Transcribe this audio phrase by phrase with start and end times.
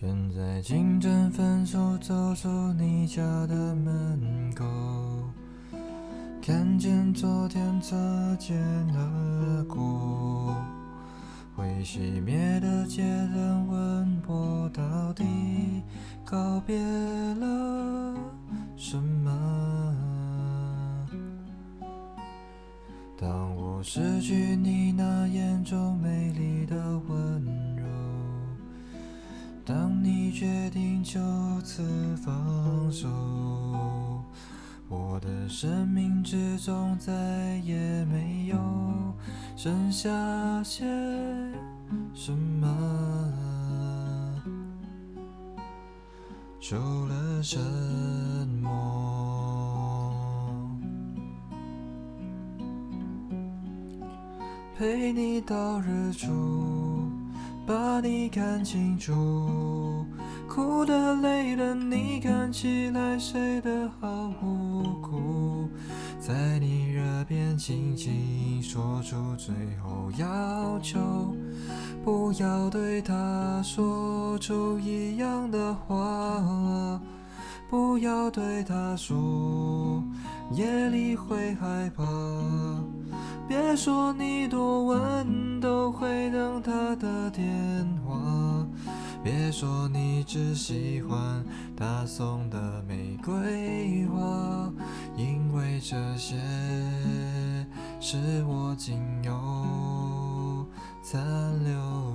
[0.00, 4.64] 现在清晨分手，走出你家的门口，
[6.40, 7.96] 看见昨天擦
[8.38, 8.56] 肩
[8.94, 10.54] 而过，
[11.56, 13.02] 会熄灭的街
[13.34, 15.24] 灯问我到底
[16.24, 16.78] 告别
[17.34, 18.14] 了
[18.76, 19.96] 什么？
[23.20, 25.96] 当我失去你那眼中
[30.28, 31.18] 你决定就
[31.64, 31.82] 此
[32.22, 33.08] 放手，
[34.86, 37.10] 我的生命之中再
[37.64, 38.58] 也没有
[39.56, 40.10] 剩下
[40.62, 40.84] 些
[42.12, 42.68] 什么，
[46.60, 47.58] 除了沉
[48.62, 48.68] 默。
[54.76, 57.08] 陪你到日出，
[57.66, 60.04] 把你看清楚，
[60.48, 65.68] 哭的累的你看起来睡得好无辜，
[66.18, 70.98] 在你耳边轻轻说出最后要求，
[72.02, 76.98] 不要对他说出一样的话，
[77.68, 80.02] 不要对他说
[80.52, 82.02] 夜里会害怕。
[83.46, 87.46] 别说你多晚都会等他的电
[88.06, 88.14] 话，
[89.22, 91.44] 别说你只喜欢
[91.76, 94.72] 他送的玫瑰花，
[95.16, 96.36] 因为这些
[98.00, 100.66] 是我仅有
[101.02, 101.22] 残
[101.64, 102.07] 留。